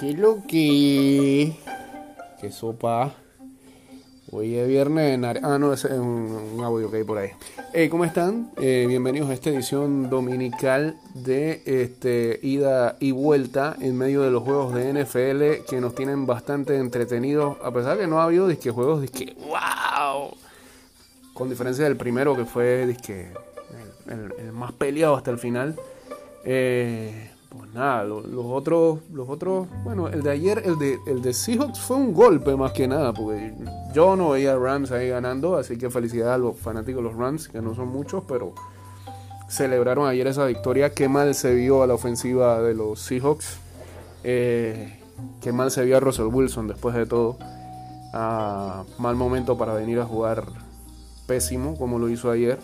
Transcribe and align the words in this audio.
¿Qué 0.00 0.12
lo 0.12 0.44
que? 0.46 1.56
¿Qué 2.40 2.52
sopa? 2.52 3.14
Hoy 4.30 4.54
es 4.54 4.68
viernes 4.68 5.14
en 5.14 5.24
Ah, 5.24 5.58
no, 5.58 5.72
es 5.72 5.84
un, 5.86 6.60
audio 6.62 6.88
que 6.88 6.98
hay 6.98 7.04
por 7.04 7.18
ahí. 7.18 7.30
¿Cómo 7.90 8.04
están? 8.04 8.52
Eh, 8.58 8.84
bienvenidos 8.86 9.28
a 9.28 9.34
esta 9.34 9.50
edición 9.50 10.08
dominical 10.08 10.96
de 11.14 11.62
este, 11.66 12.38
ida 12.44 12.96
y 13.00 13.10
vuelta 13.10 13.76
en 13.80 13.98
medio 13.98 14.22
de 14.22 14.30
los 14.30 14.44
juegos 14.44 14.72
de 14.72 14.92
NFL 14.92 15.66
que 15.68 15.80
nos 15.80 15.96
tienen 15.96 16.26
bastante 16.26 16.76
entretenidos, 16.76 17.56
a 17.64 17.72
pesar 17.72 17.96
de 17.96 18.02
que 18.02 18.06
no 18.06 18.20
ha 18.20 18.24
habido 18.24 18.46
disque 18.46 18.70
juegos 18.70 19.02
disque 19.02 19.34
¡Wow! 19.40 20.36
Con 21.34 21.48
diferencia 21.48 21.82
del 21.82 21.96
primero 21.96 22.36
que 22.36 22.44
fue 22.44 22.86
disque 22.86 23.32
el, 24.06 24.32
el 24.38 24.52
más 24.52 24.70
peleado 24.72 25.16
hasta 25.16 25.32
el 25.32 25.38
final. 25.38 25.74
Eh, 26.44 27.30
pues 27.48 27.72
nada, 27.72 28.04
los, 28.04 28.24
otros, 28.34 28.98
los 29.12 29.28
otros, 29.28 29.68
bueno, 29.82 30.08
el 30.08 30.22
de 30.22 30.30
ayer, 30.30 30.62
el 30.66 30.78
de, 30.78 30.98
el 31.06 31.22
de 31.22 31.32
Seahawks 31.32 31.80
fue 31.80 31.96
un 31.96 32.12
golpe 32.12 32.54
más 32.56 32.72
que 32.72 32.86
nada, 32.86 33.12
porque 33.14 33.54
yo 33.94 34.16
no 34.16 34.30
veía 34.30 34.52
a 34.52 34.58
Rams 34.58 34.90
ahí 34.90 35.08
ganando, 35.08 35.56
así 35.56 35.78
que 35.78 35.88
felicidades 35.88 36.34
a 36.34 36.38
los 36.38 36.58
fanáticos 36.58 37.02
de 37.02 37.08
los 37.08 37.18
Rams, 37.18 37.48
que 37.48 37.62
no 37.62 37.74
son 37.74 37.88
muchos, 37.88 38.24
pero 38.28 38.52
celebraron 39.48 40.06
ayer 40.06 40.26
esa 40.26 40.44
victoria. 40.44 40.92
Qué 40.92 41.08
mal 41.08 41.34
se 41.34 41.54
vio 41.54 41.82
a 41.82 41.86
la 41.86 41.94
ofensiva 41.94 42.60
de 42.60 42.74
los 42.74 43.00
Seahawks. 43.00 43.58
Eh, 44.24 45.00
qué 45.40 45.52
mal 45.52 45.70
se 45.70 45.84
vio 45.84 45.96
a 45.96 46.00
Russell 46.00 46.26
Wilson 46.26 46.68
después 46.68 46.94
de 46.94 47.06
todo. 47.06 47.38
Ah, 48.12 48.84
mal 48.98 49.16
momento 49.16 49.56
para 49.56 49.74
venir 49.74 49.98
a 50.00 50.04
jugar 50.04 50.44
pésimo, 51.26 51.76
como 51.76 51.98
lo 51.98 52.08
hizo 52.08 52.30
ayer. 52.30 52.58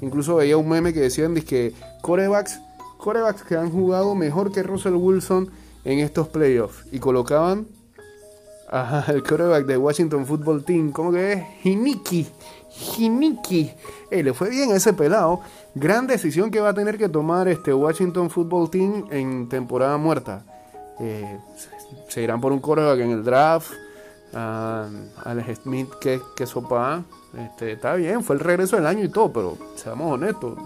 Incluso 0.00 0.36
veía 0.36 0.56
un 0.56 0.68
meme 0.68 0.92
que 0.92 1.00
decían 1.00 1.34
que 1.34 1.74
corebacks 2.02 2.60
corebacks 2.96 3.42
que 3.42 3.56
han 3.56 3.70
jugado 3.70 4.14
mejor 4.14 4.52
que 4.52 4.62
Russell 4.62 4.94
Wilson 4.94 5.50
en 5.84 5.98
estos 6.00 6.28
playoffs. 6.28 6.84
Y 6.92 6.98
colocaban 6.98 7.66
el 9.08 9.22
coreback 9.22 9.66
de 9.66 9.76
Washington 9.76 10.26
Football 10.26 10.64
Team, 10.64 10.92
¿cómo 10.92 11.12
que 11.12 11.32
es? 11.32 11.44
Hiniki. 11.64 12.26
Hiniki. 12.98 13.72
Eh, 14.10 14.22
le 14.22 14.34
fue 14.34 14.50
bien 14.50 14.72
a 14.72 14.76
ese 14.76 14.92
pelado. 14.92 15.40
Gran 15.74 16.06
decisión 16.06 16.50
que 16.50 16.60
va 16.60 16.70
a 16.70 16.74
tener 16.74 16.98
que 16.98 17.08
tomar 17.08 17.48
este 17.48 17.72
Washington 17.72 18.30
Football 18.30 18.70
Team 18.70 19.06
en 19.10 19.48
temporada 19.48 19.96
muerta. 19.96 20.44
Eh, 21.00 21.38
se 22.08 22.22
irán 22.22 22.40
por 22.40 22.52
un 22.52 22.60
coreback 22.60 23.00
en 23.00 23.10
el 23.10 23.24
draft. 23.24 23.72
Uh, 24.32 24.88
Alex 25.24 25.60
Smith, 25.62 25.88
que, 26.00 26.20
que 26.34 26.46
sopa. 26.46 27.04
Este, 27.36 27.72
está 27.72 27.94
bien, 27.94 28.24
fue 28.24 28.36
el 28.36 28.40
regreso 28.40 28.76
del 28.76 28.86
año 28.86 29.04
y 29.04 29.08
todo, 29.08 29.32
pero 29.32 29.56
seamos 29.76 30.12
honestos 30.12 30.56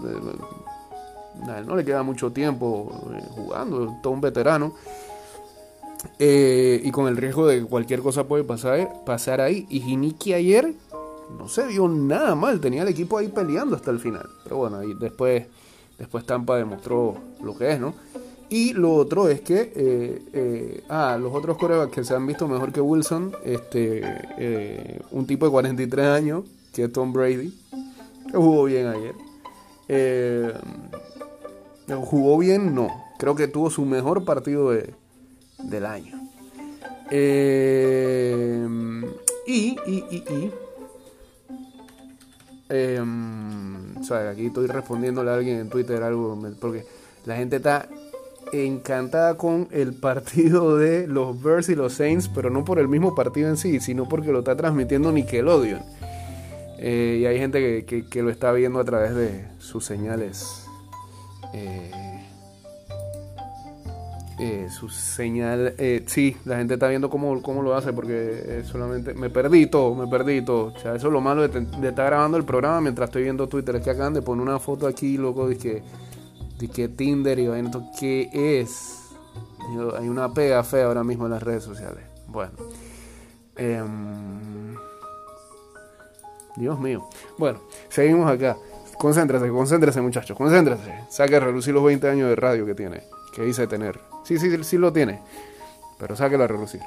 no 1.65 1.75
le 1.75 1.85
queda 1.85 2.03
mucho 2.03 2.31
tiempo 2.31 2.91
eh, 3.13 3.23
jugando, 3.29 3.97
todo 4.01 4.13
un 4.13 4.21
veterano. 4.21 4.73
Eh, 6.17 6.81
y 6.83 6.91
con 6.91 7.07
el 7.07 7.17
riesgo 7.17 7.45
de 7.47 7.59
que 7.59 7.65
cualquier 7.65 8.01
cosa 8.01 8.27
puede 8.27 8.43
pasar, 8.43 9.03
pasar 9.05 9.41
ahí. 9.41 9.65
Y 9.69 9.81
Hiniki 9.81 10.33
ayer 10.33 10.73
no 11.37 11.47
se 11.47 11.67
vio 11.67 11.87
nada 11.87 12.35
mal, 12.35 12.59
tenía 12.59 12.81
el 12.81 12.87
equipo 12.89 13.17
ahí 13.17 13.27
peleando 13.27 13.75
hasta 13.75 13.91
el 13.91 13.99
final. 13.99 14.27
Pero 14.43 14.57
bueno, 14.57 14.77
ahí 14.77 14.93
después, 14.99 15.45
después 15.97 16.25
Tampa 16.25 16.57
demostró 16.57 17.15
lo 17.43 17.57
que 17.57 17.73
es, 17.73 17.79
¿no? 17.79 17.93
Y 18.49 18.73
lo 18.73 18.93
otro 18.95 19.29
es 19.29 19.39
que, 19.41 19.71
eh, 19.73 20.83
ah, 20.89 21.17
los 21.21 21.33
otros 21.33 21.57
corebacks 21.57 21.93
que 21.93 22.03
se 22.03 22.13
han 22.13 22.27
visto 22.27 22.49
mejor 22.49 22.73
que 22.73 22.81
Wilson, 22.81 23.31
este, 23.45 24.99
un 25.11 25.25
tipo 25.25 25.45
de 25.45 25.51
43 25.51 26.07
años, 26.07 26.43
que 26.73 26.83
es 26.83 26.91
Tom 26.91 27.13
Brady, 27.13 27.57
que 28.29 28.37
jugó 28.37 28.65
bien 28.65 28.87
ayer. 28.87 29.15
¿Jugó 31.97 32.37
bien? 32.37 32.73
No. 32.73 32.89
Creo 33.17 33.35
que 33.35 33.47
tuvo 33.47 33.69
su 33.69 33.85
mejor 33.85 34.25
partido 34.25 34.71
del 34.71 35.85
año. 35.85 36.19
Eh, 37.11 38.67
y, 39.45 39.77
y, 39.85 40.05
y, 40.09 40.15
y. 40.15 40.51
Em, 42.69 43.97
o 43.97 44.03
sea, 44.03 44.29
aquí 44.29 44.45
estoy 44.45 44.67
respondiéndole 44.67 45.29
a 45.29 45.35
alguien 45.35 45.57
en 45.57 45.69
Twitter 45.69 46.01
algo, 46.03 46.39
porque 46.59 46.85
la 47.25 47.35
gente 47.35 47.57
está 47.57 47.89
encantada 48.53 49.37
con 49.37 49.67
el 49.71 49.93
partido 49.99 50.77
de 50.77 51.05
los 51.07 51.41
Bears 51.41 51.67
y 51.69 51.75
los 51.75 51.93
Saints, 51.93 52.29
pero 52.33 52.49
no 52.49 52.63
por 52.63 52.79
el 52.79 52.87
mismo 52.87 53.13
partido 53.13 53.49
en 53.49 53.57
sí, 53.57 53.81
sino 53.81 54.07
porque 54.07 54.31
lo 54.31 54.39
está 54.39 54.55
transmitiendo 54.55 55.11
Nickelodeon. 55.11 55.81
Eh, 56.77 57.19
y 57.21 57.25
hay 57.25 57.37
gente 57.37 57.85
que, 57.85 58.23
lo 58.23 58.29
está 58.31 58.51
viendo 58.53 58.79
a 58.79 58.83
través 58.83 59.13
de 59.13 59.45
sus 59.59 59.85
señales 59.85 60.65
eh, 61.53 61.91
eh, 64.39 64.67
su 64.69 64.89
señal. 64.89 65.75
Eh, 65.77 66.03
sí, 66.07 66.35
la 66.45 66.57
gente 66.57 66.73
está 66.75 66.87
viendo 66.87 67.09
cómo, 67.09 67.41
cómo 67.41 67.61
lo 67.61 67.75
hace 67.75 67.93
porque 67.93 68.63
solamente. 68.65 69.13
Me 69.13 69.29
perdí 69.29 69.67
todo, 69.67 69.93
me 69.93 70.07
perdí 70.07 70.43
todo. 70.43 70.73
O 70.73 70.79
sea, 70.79 70.95
eso 70.95 71.07
es 71.07 71.13
lo 71.13 71.21
malo 71.21 71.47
de, 71.47 71.59
estar 71.87 72.07
grabando 72.07 72.37
el 72.37 72.43
programa 72.43 72.81
mientras 72.81 73.09
estoy 73.09 73.23
viendo 73.23 73.47
Twitter. 73.47 73.75
Es 73.75 73.83
que 73.83 73.91
acaban 73.91 74.13
de 74.13 74.21
poner 74.21 74.41
una 74.41 74.59
foto 74.59 74.87
aquí, 74.87 75.17
loco, 75.17 75.47
de 75.47 75.57
que, 75.57 75.83
de 76.59 76.87
Tinder 76.87 77.37
y 77.39 77.47
vaina. 77.47 77.71
¿Qué 77.99 78.29
es? 78.33 78.97
Hay 79.97 80.09
una 80.09 80.33
pega 80.33 80.63
fea 80.63 80.85
ahora 80.85 81.03
mismo 81.03 81.25
en 81.25 81.31
las 81.31 81.43
redes 81.43 81.63
sociales. 81.63 82.03
Bueno. 82.27 82.53
Em, 83.55 84.75
Dios 86.55 86.79
mío. 86.79 87.07
Bueno, 87.37 87.59
seguimos 87.89 88.29
acá. 88.29 88.57
Concéntrese, 89.01 89.49
concéntrese 89.49 89.99
muchachos, 89.99 90.37
concéntrese. 90.37 90.93
Saque 91.09 91.37
a 91.37 91.39
relucir 91.39 91.73
los 91.73 91.83
20 91.83 92.07
años 92.07 92.29
de 92.29 92.35
radio 92.35 92.67
que 92.67 92.75
tiene, 92.75 93.01
que 93.33 93.41
dice 93.41 93.65
tener. 93.65 93.99
Sí, 94.23 94.37
sí, 94.37 94.63
sí 94.63 94.77
lo 94.77 94.93
tiene, 94.93 95.19
pero 95.97 96.15
sáquelo 96.15 96.43
a 96.43 96.47
relucir. 96.47 96.81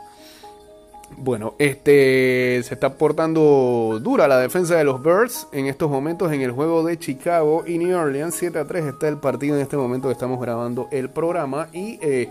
Bueno, 1.17 1.55
este 1.59 2.63
se 2.63 2.75
está 2.75 2.95
portando 2.95 3.99
dura 4.01 4.29
la 4.29 4.39
defensa 4.39 4.77
de 4.77 4.85
los 4.85 5.03
Birds 5.03 5.49
en 5.51 5.67
estos 5.67 5.91
momentos 5.91 6.33
en 6.33 6.43
el 6.43 6.53
juego 6.53 6.85
de 6.85 7.01
Chicago 7.01 7.65
y 7.67 7.79
New 7.79 7.99
Orleans. 7.99 8.37
7 8.37 8.61
a 8.61 8.65
3 8.65 8.85
está 8.85 9.09
el 9.09 9.17
partido 9.17 9.57
en 9.57 9.63
este 9.63 9.77
momento 9.77 10.07
que 10.07 10.13
estamos 10.13 10.41
grabando 10.41 10.87
el 10.93 11.11
programa. 11.11 11.67
Y 11.73 11.99
eh, 12.01 12.29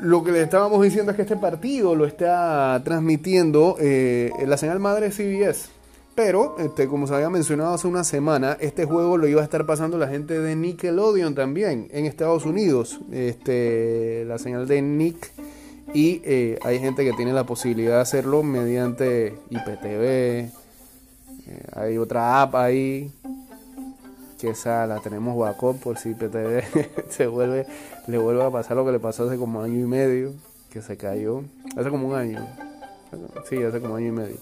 lo 0.00 0.22
que 0.22 0.30
le 0.30 0.42
estábamos 0.42 0.80
diciendo 0.84 1.10
es 1.10 1.16
que 1.16 1.22
este 1.22 1.36
partido 1.36 1.96
lo 1.96 2.06
está 2.06 2.80
transmitiendo 2.84 3.74
eh, 3.80 4.30
la 4.46 4.56
señal 4.56 4.78
madre 4.78 5.10
CBS. 5.10 5.79
Pero, 6.22 6.54
este, 6.58 6.86
como 6.86 7.06
se 7.06 7.14
había 7.14 7.30
mencionado 7.30 7.72
hace 7.72 7.88
una 7.88 8.04
semana, 8.04 8.58
este 8.60 8.84
juego 8.84 9.16
lo 9.16 9.26
iba 9.26 9.40
a 9.40 9.44
estar 9.44 9.64
pasando 9.64 9.96
la 9.96 10.06
gente 10.06 10.38
de 10.38 10.54
Nickelodeon 10.54 11.34
también 11.34 11.88
en 11.92 12.04
Estados 12.04 12.44
Unidos. 12.44 13.00
Este, 13.10 14.26
la 14.26 14.36
señal 14.36 14.68
de 14.68 14.82
Nick. 14.82 15.32
Y 15.94 16.20
eh, 16.26 16.58
hay 16.62 16.78
gente 16.78 17.06
que 17.06 17.14
tiene 17.14 17.32
la 17.32 17.44
posibilidad 17.44 17.94
de 17.94 18.00
hacerlo 18.02 18.42
mediante 18.42 19.38
IPTV. 19.48 20.02
Eh, 20.02 20.50
hay 21.72 21.96
otra 21.96 22.42
app 22.42 22.54
ahí. 22.54 23.10
Que 24.38 24.50
esa 24.50 24.86
la 24.86 25.00
tenemos 25.00 25.38
backup 25.38 25.80
por 25.80 25.96
si 25.96 26.10
IPTV 26.10 26.62
se 27.08 27.28
vuelve, 27.28 27.64
le 28.08 28.18
vuelve 28.18 28.44
a 28.44 28.50
pasar 28.50 28.76
lo 28.76 28.84
que 28.84 28.92
le 28.92 29.00
pasó 29.00 29.26
hace 29.26 29.38
como 29.38 29.62
año 29.62 29.80
y 29.80 29.88
medio. 29.88 30.34
Que 30.68 30.82
se 30.82 30.98
cayó. 30.98 31.44
Hace 31.78 31.88
como 31.88 32.08
un 32.08 32.14
año. 32.14 32.46
Sí, 33.48 33.56
hace 33.62 33.80
como 33.80 33.96
año 33.96 34.08
y 34.08 34.12
medio. 34.12 34.36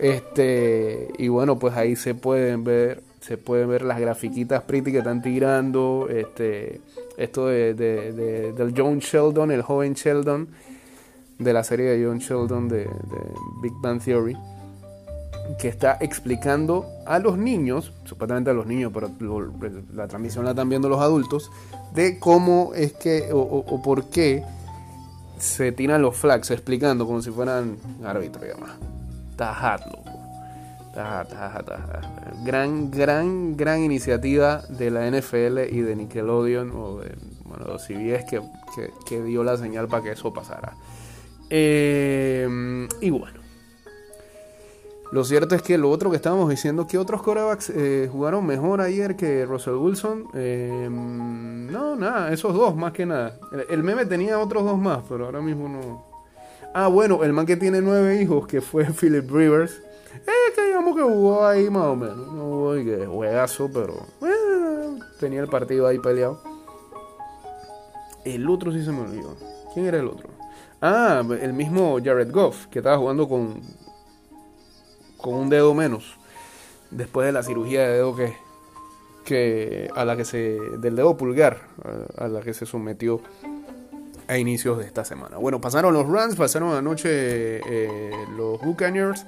Este, 0.00 1.08
y 1.18 1.28
bueno, 1.28 1.58
pues 1.58 1.74
ahí 1.74 1.96
se 1.96 2.14
pueden 2.14 2.62
ver, 2.62 3.02
se 3.20 3.36
pueden 3.36 3.68
ver 3.68 3.82
las 3.82 4.00
grafiquitas 4.00 4.62
pretty 4.62 4.92
que 4.92 4.98
están 4.98 5.22
tirando, 5.22 6.08
este, 6.08 6.80
esto 7.16 7.46
de, 7.48 7.74
del 7.74 8.74
John 8.76 9.00
Sheldon, 9.00 9.50
el 9.50 9.62
joven 9.62 9.94
Sheldon, 9.94 10.48
de 11.38 11.52
la 11.52 11.64
serie 11.64 11.86
de 11.86 12.04
John 12.04 12.18
Sheldon 12.18 12.68
de, 12.68 12.88
Big 13.60 13.72
Bang 13.80 14.00
Theory, 14.00 14.36
que 15.58 15.68
está 15.68 15.98
explicando 16.00 16.86
a 17.06 17.18
los 17.18 17.36
niños, 17.36 17.92
supuestamente 18.04 18.50
a 18.50 18.54
los 18.54 18.66
niños, 18.66 18.92
pero 18.94 19.10
la 19.94 20.06
transmisión 20.06 20.44
la 20.44 20.50
están 20.50 20.68
viendo 20.68 20.88
los 20.88 21.00
adultos, 21.00 21.50
de 21.94 22.20
cómo 22.20 22.72
es 22.74 22.92
que 22.92 23.32
o, 23.32 23.38
o 23.38 23.82
por 23.82 24.10
qué 24.10 24.44
se 25.38 25.72
tiran 25.72 26.02
los 26.02 26.16
flags, 26.16 26.50
explicando 26.50 27.06
como 27.06 27.20
si 27.22 27.30
fueran 27.30 27.76
árbitros 28.04 28.44
y 28.44 28.48
demás. 28.48 28.97
Tajat, 29.38 29.86
loco. 29.86 30.18
Tajat, 30.92 31.30
tajat, 31.30 31.64
tajat. 31.64 32.04
Gran, 32.44 32.90
gran, 32.90 33.56
gran 33.56 33.82
iniciativa 33.84 34.62
de 34.68 34.90
la 34.90 35.08
NFL 35.08 35.70
y 35.70 35.80
de 35.80 35.94
Nickelodeon, 35.94 36.72
o 36.74 36.98
de, 36.98 37.14
bueno, 37.44 37.78
CBS, 37.78 38.26
que, 38.28 38.42
que, 38.74 38.90
que 39.06 39.22
dio 39.22 39.44
la 39.44 39.56
señal 39.56 39.86
para 39.86 40.02
que 40.02 40.12
eso 40.12 40.32
pasara. 40.32 40.74
Eh, 41.50 42.88
y 43.00 43.10
bueno. 43.10 43.38
Lo 45.10 45.24
cierto 45.24 45.54
es 45.54 45.62
que 45.62 45.78
lo 45.78 45.90
otro 45.90 46.10
que 46.10 46.16
estábamos 46.16 46.50
diciendo, 46.50 46.86
que 46.86 46.98
otros 46.98 47.22
corebacks 47.22 47.70
eh, 47.70 48.10
jugaron 48.12 48.44
mejor 48.44 48.82
ayer 48.82 49.16
que 49.16 49.46
Russell 49.46 49.74
Wilson. 49.74 50.26
Eh, 50.34 50.88
no, 50.90 51.96
nada, 51.96 52.30
esos 52.32 52.52
dos 52.52 52.76
más 52.76 52.92
que 52.92 53.06
nada. 53.06 53.38
el, 53.70 53.82
meme 53.82 54.04
tenía 54.04 54.38
otros 54.38 54.64
dos 54.64 54.78
más, 54.78 55.02
pero 55.08 55.24
ahora 55.24 55.40
mismo 55.40 55.66
no, 55.66 56.07
Ah, 56.80 56.86
bueno, 56.86 57.24
el 57.24 57.32
man 57.32 57.44
que 57.44 57.56
tiene 57.56 57.80
nueve 57.80 58.22
hijos, 58.22 58.46
que 58.46 58.60
fue 58.60 58.84
Philip 59.00 59.28
Rivers. 59.28 59.82
Eh, 60.14 60.52
que 60.54 60.64
digamos 60.64 60.94
que 60.94 61.02
jugó 61.02 61.44
ahí 61.44 61.68
más 61.68 61.86
o 61.86 61.96
menos. 61.96 62.18
No 62.18 62.42
jugó 62.44 62.74
que 62.74 63.04
juegazo, 63.04 63.68
pero 63.74 64.06
eh, 64.22 64.96
tenía 65.18 65.40
el 65.40 65.48
partido 65.48 65.88
ahí 65.88 65.98
peleado. 65.98 66.40
El 68.24 68.48
otro 68.48 68.70
sí 68.70 68.84
se 68.84 68.92
me 68.92 69.00
olvidó. 69.00 69.34
¿Quién 69.74 69.86
era 69.86 69.98
el 69.98 70.06
otro? 70.06 70.28
Ah, 70.80 71.24
el 71.40 71.52
mismo 71.52 71.98
Jared 72.00 72.30
Goff, 72.30 72.66
que 72.66 72.78
estaba 72.78 72.96
jugando 72.96 73.28
con, 73.28 73.60
con 75.16 75.34
un 75.34 75.48
dedo 75.48 75.74
menos. 75.74 76.16
Después 76.92 77.26
de 77.26 77.32
la 77.32 77.42
cirugía 77.42 77.88
de 77.88 77.94
dedo 77.94 78.14
que, 78.14 78.36
que 79.24 79.90
a 79.96 80.04
la 80.04 80.16
que 80.16 80.24
se. 80.24 80.60
del 80.78 80.94
dedo 80.94 81.16
pulgar, 81.16 81.58
a, 82.16 82.28
la 82.28 82.40
que 82.40 82.54
se 82.54 82.66
sometió 82.66 83.20
a 84.28 84.36
inicios 84.36 84.78
de 84.78 84.84
esta 84.84 85.04
semana. 85.04 85.38
Bueno, 85.38 85.60
pasaron 85.60 85.94
los 85.94 86.06
Rams, 86.06 86.36
pasaron 86.36 86.74
anoche 86.74 87.08
eh, 87.10 88.12
los 88.36 88.60
Buccaneers. 88.60 89.24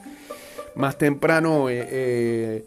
Más 0.76 0.98
temprano 0.98 1.68
eh, 1.68 1.88
eh, 1.90 2.64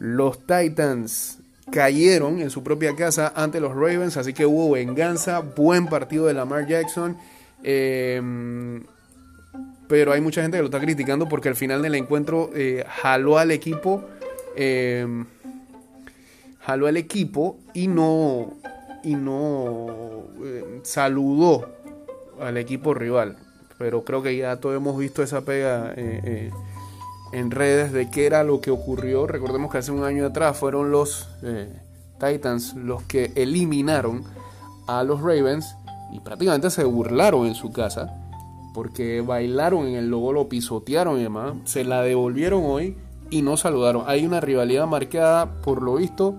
los 0.00 0.40
Titans 0.40 1.38
cayeron 1.70 2.40
en 2.40 2.50
su 2.50 2.64
propia 2.64 2.94
casa 2.96 3.32
ante 3.34 3.60
los 3.60 3.72
Ravens, 3.72 4.16
así 4.16 4.34
que 4.34 4.44
hubo 4.44 4.72
venganza, 4.72 5.38
buen 5.40 5.86
partido 5.86 6.26
de 6.26 6.34
Lamar 6.34 6.66
Jackson. 6.66 7.16
Em, 7.62 8.82
pero 9.86 10.12
hay 10.12 10.20
mucha 10.20 10.42
gente 10.42 10.56
que 10.56 10.62
lo 10.62 10.66
está 10.68 10.80
criticando 10.80 11.28
porque 11.28 11.48
al 11.48 11.56
final 11.56 11.82
del 11.82 11.94
encuentro 11.94 12.50
jaló 13.02 13.38
al 13.38 13.52
equipo, 13.52 14.04
em, 14.56 15.24
jaló 16.60 16.88
al 16.88 16.96
equipo 16.96 17.58
y 17.74 17.86
no, 17.86 18.56
y 19.02 19.14
no 19.14 19.86
eh, 20.44 20.80
saludó 20.82 21.66
al 22.40 22.56
equipo 22.56 22.94
rival. 22.94 23.36
Pero 23.78 24.04
creo 24.04 24.22
que 24.22 24.36
ya 24.36 24.56
todos 24.56 24.76
hemos 24.76 24.98
visto 24.98 25.22
esa 25.22 25.42
pega 25.42 25.92
eh, 25.96 26.50
en 27.32 27.50
redes 27.50 27.92
de 27.92 28.10
qué 28.10 28.26
era 28.26 28.44
lo 28.44 28.60
que 28.60 28.70
ocurrió. 28.70 29.26
Recordemos 29.26 29.72
que 29.72 29.78
hace 29.78 29.92
un 29.92 30.04
año 30.04 30.26
atrás 30.26 30.56
fueron 30.56 30.90
los 30.90 31.28
Titans 32.18 32.74
los 32.74 33.02
que 33.04 33.32
eliminaron 33.34 34.24
a 34.86 35.02
los 35.04 35.20
Ravens 35.20 35.76
y 36.12 36.20
prácticamente 36.20 36.68
se 36.70 36.84
burlaron 36.84 37.46
en 37.46 37.54
su 37.54 37.72
casa 37.72 38.20
porque 38.72 39.20
bailaron 39.20 39.86
en 39.86 39.96
el 39.96 40.08
logo, 40.08 40.32
lo 40.32 40.48
pisotearon 40.48 41.18
y 41.18 41.22
demás, 41.22 41.54
se 41.64 41.84
la 41.84 42.02
devolvieron 42.02 42.62
hoy 42.64 42.96
y 43.30 43.42
no 43.42 43.56
saludaron. 43.56 44.04
Hay 44.06 44.26
una 44.26 44.40
rivalidad 44.40 44.86
marcada 44.86 45.60
por 45.62 45.82
lo 45.82 45.96
visto. 45.96 46.36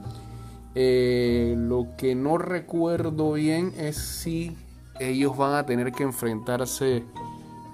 Eh, 0.75 1.55
lo 1.57 1.87
que 1.97 2.15
no 2.15 2.37
recuerdo 2.37 3.33
bien 3.33 3.73
es 3.77 3.97
si 3.97 4.55
ellos 4.99 5.37
van 5.37 5.55
a 5.55 5.65
tener 5.65 5.91
que 5.91 6.03
enfrentarse. 6.03 7.03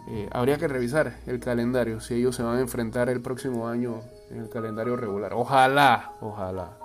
Eh, 0.10 0.30
habría 0.32 0.58
que 0.58 0.68
revisar 0.68 1.18
el 1.26 1.40
calendario, 1.40 2.00
si 2.00 2.16
ellos 2.16 2.36
se 2.36 2.44
van 2.44 2.58
a 2.58 2.62
enfrentar 2.62 3.10
el 3.10 3.22
próximo 3.22 3.68
año 3.68 4.02
en 4.32 4.40
el 4.40 4.50
calendario 4.50 4.96
regular. 4.96 5.34
Ojalá, 5.34 6.14
ojalá. 6.22 6.78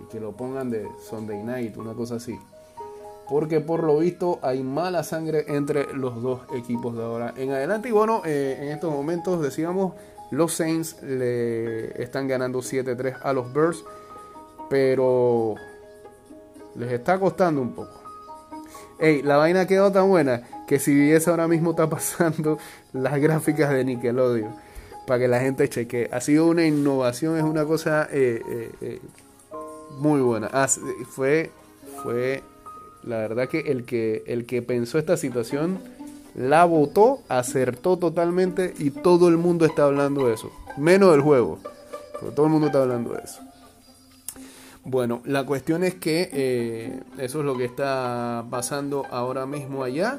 Y 0.00 0.08
que 0.08 0.20
lo 0.20 0.32
pongan 0.32 0.70
de 0.70 0.88
Sunday 1.08 1.42
Night, 1.42 1.76
una 1.76 1.94
cosa 1.94 2.16
así 2.16 2.38
porque 3.32 3.60
por 3.60 3.82
lo 3.82 3.98
visto 3.98 4.38
hay 4.42 4.62
mala 4.62 5.02
sangre 5.04 5.46
entre 5.48 5.94
los 5.94 6.22
dos 6.22 6.42
equipos 6.54 6.94
de 6.94 7.02
ahora 7.02 7.32
en 7.36 7.50
adelante. 7.50 7.88
Y 7.88 7.92
bueno, 7.92 8.20
eh, 8.26 8.58
en 8.60 8.68
estos 8.68 8.92
momentos 8.92 9.40
decíamos, 9.40 9.94
los 10.30 10.52
Saints 10.52 11.02
le 11.02 12.02
están 12.02 12.28
ganando 12.28 12.60
7-3 12.60 13.16
a 13.22 13.32
los 13.32 13.50
Bears, 13.54 13.84
pero 14.68 15.54
les 16.76 16.92
está 16.92 17.18
costando 17.18 17.60
un 17.60 17.74
poco. 17.74 18.02
Ey, 18.98 19.22
la 19.22 19.36
vaina 19.36 19.62
ha 19.62 19.66
quedado 19.66 19.90
tan 19.90 20.08
buena 20.08 20.42
que 20.66 20.78
si 20.78 20.94
viese 20.94 21.30
ahora 21.30 21.48
mismo 21.48 21.70
está 21.70 21.88
pasando 21.90 22.58
las 22.92 23.20
gráficas 23.20 23.70
de 23.70 23.84
Nickelodeon 23.84 24.54
para 25.06 25.20
que 25.20 25.28
la 25.28 25.40
gente 25.40 25.68
cheque. 25.68 26.08
Ha 26.12 26.20
sido 26.20 26.46
una 26.46 26.64
innovación, 26.64 27.36
es 27.36 27.42
una 27.42 27.64
cosa 27.64 28.08
eh, 28.10 28.40
eh, 28.80 29.00
muy 29.98 30.20
buena. 30.20 30.50
fue, 31.10 31.50
fue 32.02 32.42
la 33.02 33.18
verdad 33.18 33.48
que 33.48 33.60
el 33.60 33.84
que, 33.84 34.22
el 34.26 34.46
que 34.46 34.62
pensó 34.62 34.98
esta 34.98 35.16
situación 35.16 35.80
la 36.34 36.64
votó, 36.64 37.20
acertó 37.28 37.98
totalmente 37.98 38.72
y 38.78 38.90
todo 38.90 39.28
el 39.28 39.36
mundo 39.36 39.66
está 39.66 39.84
hablando 39.84 40.28
de 40.28 40.34
eso. 40.34 40.50
Menos 40.78 41.12
del 41.12 41.20
juego. 41.20 41.58
Pero 42.18 42.32
todo 42.32 42.46
el 42.46 42.52
mundo 42.52 42.68
está 42.68 42.80
hablando 42.80 43.12
de 43.12 43.22
eso. 43.22 43.42
Bueno, 44.84 45.22
la 45.24 45.44
cuestión 45.46 45.84
es 45.84 45.94
que 45.94 46.28
eh, 46.32 47.00
eso 47.18 47.40
es 47.40 47.44
lo 47.44 47.56
que 47.56 47.64
está 47.64 48.44
pasando 48.50 49.06
ahora 49.10 49.46
mismo 49.46 49.84
allá. 49.84 50.18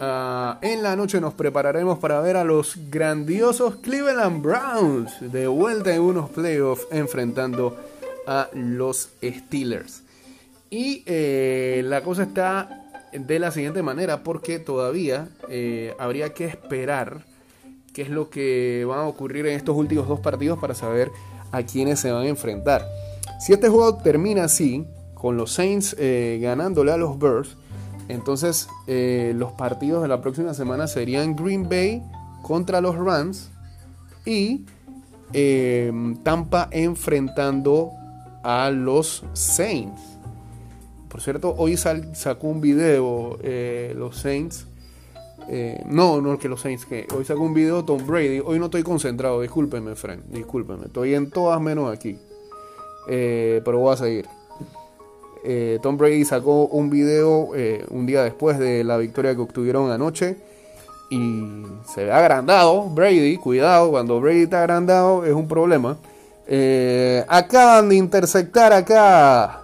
Ah, 0.00 0.58
en 0.62 0.84
la 0.84 0.94
noche 0.94 1.20
nos 1.20 1.34
prepararemos 1.34 1.98
para 1.98 2.20
ver 2.20 2.36
a 2.36 2.44
los 2.44 2.76
grandiosos 2.90 3.76
Cleveland 3.76 4.40
Browns 4.40 5.32
de 5.32 5.48
vuelta 5.48 5.92
en 5.92 6.02
unos 6.02 6.30
playoffs 6.30 6.86
enfrentando 6.92 7.76
a 8.28 8.48
los 8.52 9.10
Steelers. 9.22 10.02
Y 10.70 11.02
eh, 11.06 11.82
la 11.84 12.02
cosa 12.02 12.22
está 12.22 12.84
de 13.12 13.38
la 13.40 13.50
siguiente 13.50 13.82
manera, 13.82 14.22
porque 14.22 14.60
todavía 14.60 15.28
eh, 15.48 15.94
habría 15.98 16.34
que 16.34 16.44
esperar 16.44 17.24
qué 17.92 18.02
es 18.02 18.10
lo 18.10 18.30
que 18.30 18.86
va 18.88 19.00
a 19.00 19.06
ocurrir 19.06 19.46
en 19.46 19.56
estos 19.56 19.74
últimos 19.74 20.06
dos 20.06 20.20
partidos 20.20 20.58
para 20.60 20.74
saber 20.74 21.10
a 21.50 21.62
quiénes 21.62 21.98
se 21.98 22.12
van 22.12 22.22
a 22.22 22.28
enfrentar. 22.28 22.86
Si 23.38 23.52
este 23.52 23.68
juego 23.68 23.96
termina 23.96 24.44
así, 24.44 24.86
con 25.14 25.36
los 25.36 25.52
Saints 25.52 25.96
eh, 25.98 26.38
ganándole 26.42 26.92
a 26.92 26.96
los 26.96 27.18
Bears, 27.18 27.56
entonces 28.08 28.68
los 28.86 29.52
partidos 29.52 30.00
de 30.00 30.08
la 30.08 30.22
próxima 30.22 30.54
semana 30.54 30.86
serían 30.86 31.36
Green 31.36 31.68
Bay 31.68 32.02
contra 32.42 32.80
los 32.80 32.96
Rams 32.96 33.50
y 34.24 34.64
Tampa 36.22 36.68
enfrentando 36.70 37.90
a 38.42 38.70
los 38.70 39.24
Saints. 39.34 40.18
Por 41.08 41.20
cierto, 41.20 41.54
hoy 41.56 41.76
sacó 41.76 42.48
un 42.48 42.60
video 42.60 43.38
eh, 43.42 43.94
los 43.96 44.16
Saints. 44.16 44.66
Eh, 45.48 45.82
no, 45.86 46.20
no 46.20 46.38
que 46.38 46.48
los 46.48 46.60
Saints, 46.60 46.84
que 46.84 47.06
hoy 47.16 47.24
sacó 47.24 47.40
un 47.40 47.54
video 47.54 47.84
Tom 47.84 48.06
Brady. 48.06 48.40
Hoy 48.44 48.58
no 48.58 48.66
estoy 48.66 48.82
concentrado, 48.82 49.40
discúlpeme, 49.40 49.94
friend, 49.94 50.30
discúlpeme. 50.30 50.86
Estoy 50.86 51.14
en 51.14 51.30
todas 51.30 51.60
menos 51.60 51.90
aquí. 51.92 52.18
Eh, 53.08 53.60
pero 53.64 53.78
voy 53.78 53.94
a 53.94 53.96
seguir. 53.96 54.26
Tom 55.82 55.96
Brady 55.96 56.26
sacó 56.26 56.66
un 56.66 56.90
video 56.90 57.52
un 57.90 58.04
día 58.04 58.22
después 58.22 58.58
de 58.58 58.84
la 58.84 58.98
victoria 58.98 59.34
que 59.34 59.40
obtuvieron 59.40 59.90
anoche. 59.90 60.36
Y 61.10 61.62
se 61.86 62.04
ve 62.04 62.12
agrandado. 62.12 62.84
Brady, 62.90 63.38
cuidado, 63.38 63.90
cuando 63.90 64.20
Brady 64.20 64.42
está 64.42 64.60
agrandado 64.60 65.24
es 65.24 65.32
un 65.32 65.48
problema. 65.48 65.96
acaban 67.28 67.88
de 67.88 67.96
intersectar 67.96 68.74
acá 68.74 69.62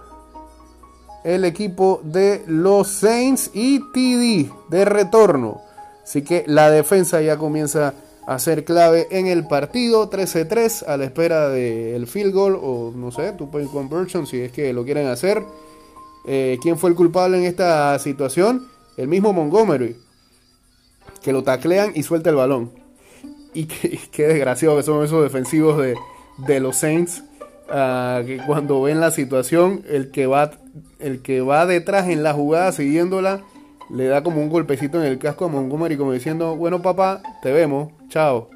el 1.25 1.43
equipo 1.43 2.01
de 2.03 2.43
los 2.45 2.87
Saints 2.87 3.49
y 3.53 3.79
TD 3.79 4.51
de 4.69 4.85
retorno. 4.85 5.59
Así 6.03 6.21
que 6.21 6.43
la 6.45 6.69
defensa 6.69 7.19
ya 7.19 7.35
comienza 7.35 7.95
a 8.27 8.39
ser 8.39 8.65
clave 8.65 9.07
en 9.11 9.27
el 9.27 9.47
partido 9.47 10.09
13-3 10.09 10.85
a 10.87 10.97
la 10.97 11.05
espera 11.05 11.49
del 11.49 12.07
field 12.07 12.33
goal 12.33 12.59
o 12.61 12.91
no 12.95 13.11
sé, 13.11 13.33
tu 13.33 13.51
point 13.51 13.69
conversion 13.69 14.25
si 14.25 14.41
es 14.41 14.51
que 14.51 14.73
lo 14.73 14.83
quieren 14.83 15.07
hacer. 15.07 15.43
Eh, 16.27 16.57
¿Quién 16.61 16.77
fue 16.77 16.89
el 16.89 16.95
culpable 16.95 17.37
en 17.37 17.45
esta 17.45 17.97
situación? 17.99 18.67
El 18.97 19.07
mismo 19.07 19.31
Montgomery, 19.31 19.95
que 21.21 21.33
lo 21.33 21.43
taclean 21.43 21.91
y 21.93 22.03
suelta 22.03 22.29
el 22.31 22.35
balón. 22.35 22.71
Y 23.53 23.65
qué, 24.11 24.27
desgraciado 24.27 24.77
que 24.77 24.83
son 24.83 25.03
esos 25.03 25.21
defensivos 25.21 25.77
de, 25.77 25.95
de 26.39 26.59
los 26.59 26.77
Saints 26.77 27.23
que 27.67 28.41
cuando 28.45 28.81
ven 28.81 28.99
la 28.99 29.11
situación, 29.11 29.83
el 29.89 30.11
que 30.11 30.27
va 30.27 30.51
el 30.99 31.21
que 31.21 31.41
va 31.41 31.65
detrás 31.65 32.09
en 32.09 32.23
la 32.23 32.33
jugada 32.33 32.71
siguiéndola 32.71 33.43
le 33.89 34.05
da 34.05 34.23
como 34.23 34.41
un 34.41 34.49
golpecito 34.49 35.01
en 35.01 35.07
el 35.11 35.17
casco 35.17 35.45
a 35.45 35.47
Montgomery 35.47 35.97
como 35.97 36.11
diciendo, 36.11 36.55
bueno 36.55 36.81
papá, 36.81 37.21
te 37.41 37.51
vemos, 37.51 37.91
chao. 38.09 38.49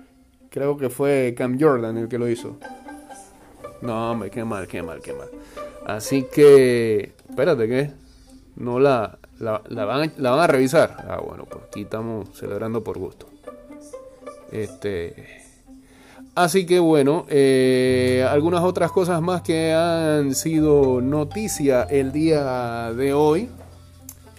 Creo 0.49 0.77
que 0.77 0.89
fue 0.89 1.35
Cam 1.37 1.59
Jordan 1.59 1.97
el 1.97 2.07
que 2.07 2.17
lo 2.17 2.27
hizo. 2.27 2.57
No, 3.81 4.11
hombre, 4.11 4.29
qué 4.31 4.43
mal, 4.43 4.67
qué 4.67 4.81
mal, 4.81 4.99
qué 5.01 5.13
mal. 5.13 5.29
Así 5.85 6.23
que, 6.23 7.13
espérate 7.29 7.67
que 7.67 7.91
no 8.55 8.79
la, 8.79 9.19
la, 9.39 9.61
van, 9.85 10.11
la 10.17 10.31
van 10.31 10.39
a 10.39 10.47
revisar. 10.47 11.05
Ah, 11.07 11.21
bueno, 11.25 11.45
pues 11.45 11.63
aquí 11.67 11.81
estamos 11.83 12.29
celebrando 12.37 12.83
por 12.83 12.97
gusto. 12.97 13.27
Este, 14.51 15.39
Así 16.39 16.65
que 16.65 16.79
bueno, 16.79 17.25
eh, 17.27 18.25
algunas 18.29 18.63
otras 18.63 18.93
cosas 18.93 19.21
más 19.21 19.41
que 19.41 19.73
han 19.73 20.33
sido 20.35 21.01
noticia 21.01 21.83
el 21.83 22.13
día 22.13 22.93
de 22.93 23.13
hoy. 23.13 23.49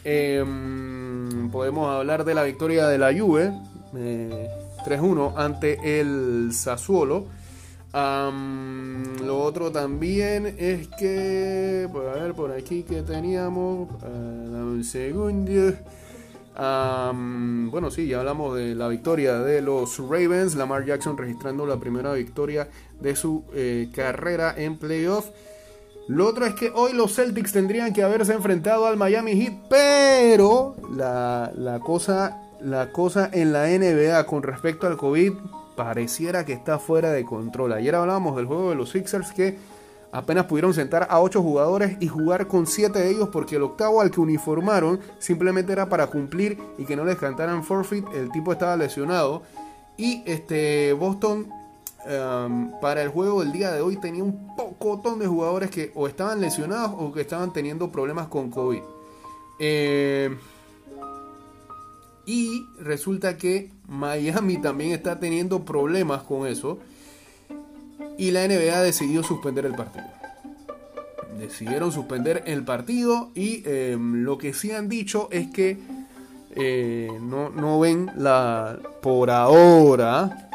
Em, 0.04 1.50
podemos 1.50 1.88
hablar 1.94 2.24
de 2.24 2.34
la 2.34 2.42
victoria 2.44 2.86
de 2.86 2.98
la 2.98 3.12
Juve 3.12 3.52
3-1 3.92 5.30
eh, 5.30 5.34
ante 5.36 6.00
el 6.00 6.50
Sassuolo. 6.52 7.26
lo 7.92 9.42
otro 9.42 9.70
también 9.72 10.54
es 10.58 10.88
que, 10.88 11.88
a 11.92 12.18
ver 12.18 12.34
por 12.34 12.52
aquí 12.52 12.82
que 12.82 13.02
teníamos, 13.02 13.90
uh, 13.90 14.04
un 14.04 14.84
segundo 14.84 15.74
bueno, 16.56 17.90
sí, 17.90 18.06
ya 18.06 18.20
hablamos 18.20 18.56
de 18.56 18.74
la 18.74 18.88
victoria 18.88 19.38
de 19.38 19.62
los 19.62 19.98
Ravens. 19.98 20.56
Lamar 20.56 20.84
Jackson 20.84 21.16
registrando 21.16 21.66
la 21.66 21.78
primera 21.78 22.12
victoria 22.12 22.68
de 23.00 23.16
su 23.16 23.44
eh, 23.54 23.88
carrera 23.94 24.54
en 24.56 24.76
playoff. 24.76 25.30
Lo 26.10 26.26
otro 26.26 26.44
es 26.44 26.54
que 26.54 26.72
hoy 26.74 26.92
los 26.92 27.14
Celtics 27.14 27.52
tendrían 27.52 27.92
que 27.92 28.02
haberse 28.02 28.32
enfrentado 28.32 28.84
al 28.84 28.96
Miami 28.96 29.40
Heat, 29.40 29.68
pero 29.68 30.74
la, 30.92 31.52
la 31.54 31.78
cosa, 31.78 32.50
la 32.60 32.90
cosa 32.90 33.30
en 33.32 33.52
la 33.52 33.68
NBA 33.68 34.26
con 34.26 34.42
respecto 34.42 34.88
al 34.88 34.96
COVID 34.96 35.34
pareciera 35.76 36.44
que 36.44 36.52
está 36.52 36.80
fuera 36.80 37.12
de 37.12 37.24
control. 37.24 37.74
Ayer 37.74 37.94
hablábamos 37.94 38.34
del 38.34 38.46
juego 38.46 38.70
de 38.70 38.74
los 38.74 38.90
Sixers 38.90 39.30
que 39.30 39.56
apenas 40.10 40.46
pudieron 40.46 40.74
sentar 40.74 41.06
a 41.08 41.20
8 41.20 41.40
jugadores 41.42 41.96
y 42.00 42.08
jugar 42.08 42.48
con 42.48 42.66
7 42.66 42.98
de 42.98 43.08
ellos 43.08 43.28
porque 43.28 43.54
el 43.54 43.62
octavo 43.62 44.00
al 44.00 44.10
que 44.10 44.20
uniformaron 44.20 44.98
simplemente 45.20 45.72
era 45.72 45.88
para 45.88 46.08
cumplir 46.08 46.58
y 46.76 46.86
que 46.86 46.96
no 46.96 47.04
les 47.04 47.18
cantaran 47.18 47.62
forfeit. 47.62 48.04
El 48.12 48.32
tipo 48.32 48.50
estaba 48.50 48.76
lesionado. 48.76 49.42
Y 49.96 50.24
este 50.26 50.92
Boston 50.92 51.46
Em, 52.06 52.70
para 52.80 53.02
el 53.02 53.10
juego 53.10 53.40
del 53.40 53.52
día 53.52 53.72
de 53.72 53.82
hoy 53.82 53.96
tenía 53.98 54.24
un 54.24 54.56
pocotón 54.56 55.18
de 55.18 55.26
jugadores 55.26 55.70
que 55.70 55.92
o 55.94 56.08
estaban 56.08 56.40
lesionados 56.40 56.92
o 56.96 57.12
que 57.12 57.20
estaban 57.20 57.52
teniendo 57.52 57.92
problemas 57.92 58.28
con 58.28 58.50
COVID. 58.50 58.80
Em, 59.58 60.38
y 62.24 62.66
resulta 62.78 63.36
que 63.36 63.70
Miami 63.86 64.56
también 64.58 64.92
está 64.92 65.20
teniendo 65.20 65.64
problemas 65.64 66.22
con 66.22 66.46
eso. 66.46 66.78
Y 68.16 68.30
la 68.30 68.44
NBA 68.44 68.80
decidió 68.82 69.22
suspender 69.22 69.66
el 69.66 69.74
partido. 69.74 70.06
Decidieron 71.38 71.92
suspender 71.92 72.42
el 72.46 72.64
partido 72.64 73.30
y 73.34 73.62
em, 73.66 74.24
lo 74.24 74.38
que 74.38 74.54
sí 74.54 74.72
han 74.72 74.88
dicho 74.88 75.28
es 75.30 75.50
que 75.50 75.78
eh, 76.54 77.10
no, 77.20 77.50
no 77.50 77.78
ven 77.78 78.10
la... 78.16 78.78
Por 79.02 79.30
ahora, 79.30 80.50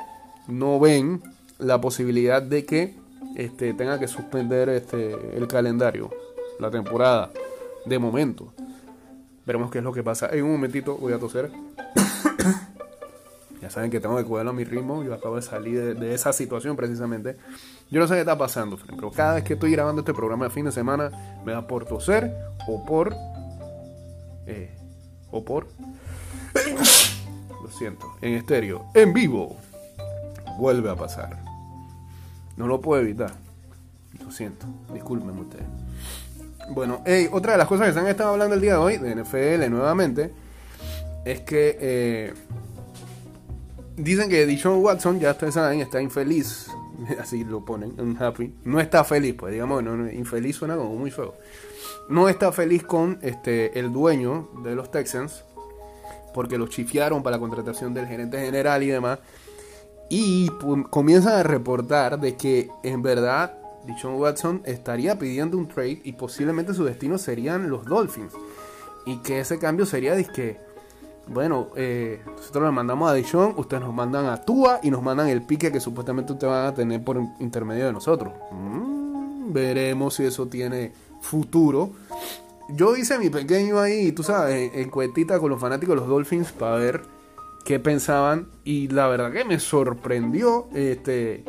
no 0.47 0.79
ven 0.79 1.21
la 1.59 1.79
posibilidad 1.79 2.41
de 2.41 2.65
que 2.65 2.95
este, 3.35 3.73
tenga 3.73 3.99
que 3.99 4.07
suspender 4.07 4.69
este, 4.69 5.37
el 5.37 5.47
calendario, 5.47 6.09
la 6.59 6.71
temporada, 6.71 7.31
de 7.85 7.99
momento. 7.99 8.53
Veremos 9.45 9.71
qué 9.71 9.79
es 9.79 9.83
lo 9.83 9.93
que 9.93 10.03
pasa. 10.03 10.29
En 10.31 10.43
un 10.43 10.53
momentito 10.53 10.97
voy 10.97 11.13
a 11.13 11.19
toser. 11.19 11.51
ya 13.61 13.69
saben 13.69 13.91
que 13.91 13.99
tengo 13.99 14.17
que 14.17 14.23
cuidarlo 14.23 14.51
a 14.51 14.53
mi 14.53 14.63
ritmo. 14.63 15.03
Yo 15.03 15.13
acabo 15.13 15.35
de 15.35 15.41
salir 15.41 15.95
de, 15.95 16.13
esa 16.13 16.33
situación 16.33 16.75
precisamente. 16.75 17.37
Yo 17.91 17.99
no 17.99 18.07
sé 18.07 18.15
qué 18.15 18.21
está 18.21 18.37
pasando, 18.37 18.79
pero 18.95 19.11
cada 19.11 19.35
vez 19.35 19.43
que 19.43 19.53
estoy 19.53 19.71
grabando 19.71 20.01
este 20.01 20.13
programa 20.13 20.45
de 20.45 20.51
fin 20.51 20.65
de 20.65 20.71
semana, 20.71 21.11
me 21.45 21.51
da 21.51 21.67
por 21.67 21.85
toser 21.85 22.35
o 22.67 22.83
por... 22.85 23.13
Eh, 24.47 24.75
o 25.29 25.45
por... 25.45 25.67
lo 27.61 27.69
siento, 27.69 28.07
en 28.21 28.33
estéreo, 28.33 28.85
en 28.93 29.13
vivo 29.13 29.57
vuelve 30.57 30.89
a 30.89 30.95
pasar. 30.95 31.44
No 32.57 32.67
lo 32.67 32.81
puedo 32.81 33.01
evitar. 33.01 33.33
Lo 34.23 34.31
siento, 34.31 34.65
discúlpenme 34.93 35.41
ustedes. 35.41 35.65
Bueno, 36.69 37.03
otra 37.31 37.53
de 37.53 37.57
las 37.57 37.67
cosas 37.67 37.87
que 37.87 37.93
se 37.93 37.99
han 37.99 38.07
estado 38.07 38.31
hablando 38.31 38.55
el 38.55 38.61
día 38.61 38.71
de 38.73 38.77
hoy, 38.77 38.97
de 38.97 39.15
NFL 39.15 39.69
nuevamente, 39.69 40.31
es 41.23 41.41
que 41.41 41.77
eh, 41.79 42.33
dicen 43.97 44.29
que 44.29 44.45
Dishon 44.45 44.83
Watson, 44.83 45.19
ya 45.19 45.31
ustedes 45.31 45.53
saben, 45.53 45.81
está 45.81 46.01
infeliz. 46.01 46.67
Así 47.19 47.43
lo 47.43 47.63
ponen, 47.63 47.99
unhappy. 47.99 48.53
No 48.63 48.79
está 48.79 49.03
feliz, 49.03 49.35
pues 49.37 49.53
digamos, 49.53 49.83
no, 49.83 50.09
infeliz 50.09 50.55
suena 50.55 50.75
como 50.75 50.95
muy 50.95 51.11
feo. 51.11 51.35
No 52.09 52.29
está 52.29 52.51
feliz 52.51 52.83
con 52.83 53.19
este, 53.21 53.77
el 53.79 53.91
dueño 53.91 54.49
de 54.63 54.75
los 54.75 54.91
Texans, 54.91 55.43
porque 56.33 56.57
lo 56.57 56.67
chifiaron 56.67 57.23
para 57.23 57.37
la 57.37 57.39
contratación 57.39 57.93
del 57.93 58.07
gerente 58.07 58.39
general 58.39 58.83
y 58.83 58.87
demás. 58.87 59.19
Y 60.09 60.49
comienzan 60.89 61.39
a 61.39 61.43
reportar 61.43 62.19
de 62.19 62.35
que 62.35 62.69
en 62.83 63.01
verdad 63.01 63.57
Dishon 63.85 64.15
Watson 64.15 64.61
estaría 64.65 65.17
pidiendo 65.17 65.57
un 65.57 65.67
trade 65.67 66.01
y 66.03 66.13
posiblemente 66.13 66.73
su 66.73 66.83
destino 66.83 67.17
serían 67.17 67.69
los 67.69 67.85
Dolphins. 67.85 68.33
Y 69.05 69.17
que 69.17 69.39
ese 69.39 69.59
cambio 69.59 69.85
sería 69.85 70.15
de 70.15 70.25
que, 70.25 70.59
bueno, 71.27 71.67
eh, 71.75 72.21
nosotros 72.25 72.65
le 72.65 72.71
mandamos 72.71 73.09
a 73.09 73.13
Dishon, 73.13 73.53
ustedes 73.57 73.83
nos 73.83 73.93
mandan 73.93 74.25
a 74.25 74.43
Tua 74.43 74.79
y 74.83 74.89
nos 74.89 75.01
mandan 75.01 75.27
el 75.27 75.43
pique 75.43 75.71
que 75.71 75.79
supuestamente 75.79 76.33
ustedes 76.33 76.51
van 76.51 76.65
a 76.67 76.73
tener 76.73 77.03
por 77.03 77.17
intermedio 77.39 77.85
de 77.85 77.93
nosotros. 77.93 78.33
Mm, 78.51 79.53
veremos 79.53 80.15
si 80.15 80.23
eso 80.23 80.47
tiene 80.47 80.91
futuro. 81.21 81.91
Yo 82.69 82.95
hice 82.95 83.19
mi 83.19 83.29
pequeño 83.29 83.79
ahí, 83.79 84.11
tú 84.11 84.23
sabes, 84.23 84.71
encuetita 84.73 85.39
con 85.39 85.51
los 85.51 85.59
fanáticos 85.59 85.95
de 85.95 86.01
los 86.01 86.09
Dolphins 86.09 86.51
para 86.51 86.75
ver 86.77 87.14
qué 87.65 87.79
pensaban 87.79 88.47
y 88.63 88.87
la 88.87 89.07
verdad 89.07 89.33
que 89.33 89.43
me 89.43 89.59
sorprendió 89.59 90.67
este 90.73 91.43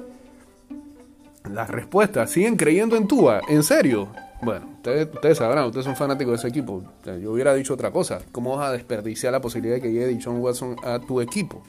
las 1.48 1.70
respuestas. 1.70 2.30
Siguen 2.30 2.56
creyendo 2.56 2.96
en 2.96 3.06
Tua, 3.06 3.40
en 3.48 3.62
serio. 3.62 4.08
Bueno, 4.42 4.68
ustedes, 4.76 5.38
sabrán, 5.38 5.66
ustedes 5.66 5.84
son 5.84 5.94
fanáticos 5.94 6.32
de 6.32 6.36
ese 6.36 6.48
equipo. 6.48 6.82
Yo 7.22 7.32
hubiera 7.32 7.54
dicho 7.54 7.74
otra 7.74 7.90
cosa. 7.90 8.20
¿Cómo 8.32 8.56
vas 8.56 8.68
a 8.68 8.72
desperdiciar 8.72 9.32
la 9.32 9.40
posibilidad 9.40 9.76
de 9.76 9.82
que 9.82 9.92
llegue 9.92 10.18
John 10.22 10.40
Watson 10.40 10.76
a 10.82 10.98
tu 10.98 11.20
equipo? 11.20 11.62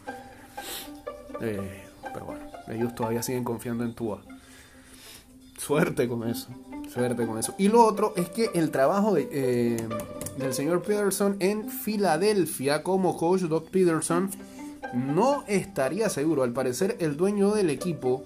Eh, 1.40 1.84
pero 2.14 2.26
bueno, 2.26 2.42
ellos 2.70 2.96
todavía 2.96 3.22
siguen 3.22 3.44
confiando 3.44 3.84
en 3.84 3.94
Tua. 3.94 4.22
Suerte 5.68 6.08
con 6.08 6.26
eso. 6.30 6.48
Suerte 6.94 7.28
con 7.28 7.38
eso. 7.38 7.54
Y 7.58 7.68
lo 7.68 7.86
otro 7.86 8.14
es 8.16 8.30
que 8.30 8.52
el 8.54 8.72
trabajo 8.72 9.14
de, 9.14 9.28
eh, 9.30 9.78
del 10.38 10.54
señor 10.54 10.82
Peterson 10.82 11.36
en 11.42 11.70
Filadelfia 11.70 12.84
como 12.84 13.18
coach, 13.18 13.42
Doc 13.42 13.70
Peterson, 13.70 14.30
no 14.94 15.44
estaría 15.46 16.08
seguro. 16.08 16.44
Al 16.44 16.54
parecer, 16.54 16.96
el 17.02 17.18
dueño 17.18 17.52
del 17.54 17.70
equipo 17.70 18.24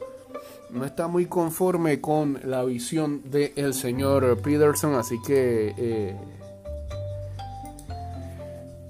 no 0.70 0.86
está 0.86 1.08
muy 1.08 1.26
conforme 1.26 2.00
con 2.00 2.40
la 2.44 2.64
visión 2.64 3.24
del 3.32 3.74
señor 3.74 4.40
Peterson, 4.44 4.94
así 4.94 5.20
que 5.26 5.74
eh, 5.78 6.16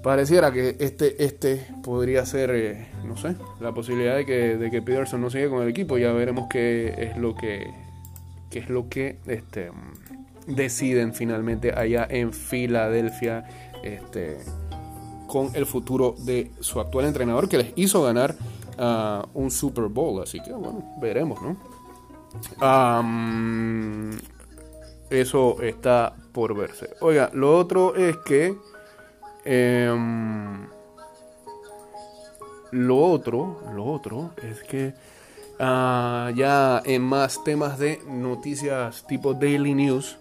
pareciera 0.02 0.52
que 0.52 0.76
este, 0.78 1.24
este 1.24 1.66
podría 1.82 2.26
ser, 2.26 2.50
eh, 2.50 2.88
no 3.02 3.16
sé, 3.16 3.34
la 3.60 3.72
posibilidad 3.72 4.14
de 4.14 4.26
que, 4.26 4.58
de 4.58 4.70
que 4.70 4.82
Peterson 4.82 5.22
no 5.22 5.30
siga 5.30 5.48
con 5.48 5.62
el 5.62 5.70
equipo. 5.70 5.96
Ya 5.96 6.12
veremos 6.12 6.48
qué 6.50 6.94
es 6.98 7.16
lo 7.16 7.34
que 7.34 7.81
que 8.52 8.58
es 8.58 8.68
lo 8.68 8.88
que 8.90 9.16
este, 9.26 9.70
deciden 10.46 11.14
finalmente 11.14 11.72
allá 11.72 12.06
en 12.08 12.34
Filadelfia 12.34 13.44
este, 13.82 14.36
con 15.26 15.56
el 15.56 15.64
futuro 15.64 16.14
de 16.18 16.50
su 16.60 16.78
actual 16.78 17.06
entrenador 17.06 17.48
que 17.48 17.56
les 17.56 17.72
hizo 17.76 18.02
ganar 18.02 18.36
uh, 18.78 19.26
un 19.32 19.50
Super 19.50 19.84
Bowl. 19.84 20.22
Así 20.22 20.38
que 20.42 20.52
bueno, 20.52 20.94
veremos, 21.00 21.40
¿no? 21.40 21.56
eso 25.10 25.62
está 25.62 26.14
por 26.32 26.54
verse. 26.54 26.90
Oiga, 27.00 27.30
lo 27.32 27.58
otro 27.58 27.96
es 27.96 28.16
que... 28.18 28.54
Em, 29.44 30.66
lo 32.70 32.96
otro, 32.98 33.60
lo 33.74 33.84
otro 33.84 34.30
es 34.42 34.62
que 34.62 34.94
Ah, 35.58 36.30
ya 36.34 36.82
en 36.84 37.02
más 37.02 37.44
temas 37.44 37.78
de 37.78 38.00
noticias 38.08 39.06
tipo 39.06 39.34
Daily 39.34 39.74
News. 39.74 40.18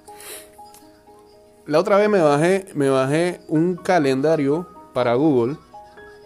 La 1.66 1.80
otra 1.80 1.98
vez 1.98 2.10
me 2.10 2.20
bajé, 2.20 2.68
me 2.74 2.90
bajé 2.90 3.42
un 3.48 3.76
calendario 3.76 4.68
para 4.94 5.14
Google 5.16 5.58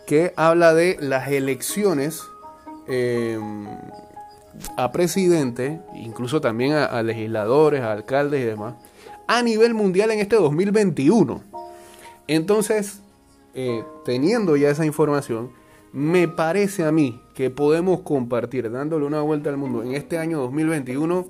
que 0.05 0.33
habla 0.35 0.73
de 0.73 0.97
las 0.99 1.29
elecciones 1.29 2.23
em, 2.87 3.67
a 4.77 4.91
presidente, 4.91 5.81
incluso 5.95 6.41
también 6.41 6.73
a, 6.73 7.01
legisladores, 7.03 7.81
a 7.81 7.91
alcaldes 7.91 8.41
y 8.41 8.45
demás, 8.45 8.75
a 9.27 9.41
nivel 9.41 9.73
mundial 9.73 10.11
en 10.11 10.19
este 10.19 10.35
2021. 10.35 11.41
Entonces, 12.27 13.01
eh, 13.53 13.83
teniendo 14.03 14.55
ya 14.55 14.69
esa 14.69 14.85
información, 14.85 15.51
me 15.95 16.27
parece 16.27 16.83
a 16.83 16.91
mí 16.91 17.21
que 17.33 17.49
podemos 17.49 18.01
compartir, 18.01 18.69
dándole 18.69 19.05
una 19.05 19.21
vuelta 19.21 19.49
al 19.49 19.55
mundo 19.55 19.81
en 19.81 19.93
este 19.93 20.17
año 20.17 20.39
2021, 20.39 21.25